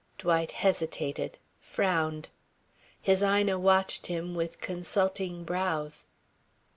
Dwight 0.17 0.49
hesitated, 0.49 1.37
frowned. 1.59 2.27
His 2.99 3.21
Ina 3.21 3.59
watched 3.59 4.07
him 4.07 4.33
with 4.33 4.59
consulting 4.59 5.43
brows. 5.43 6.07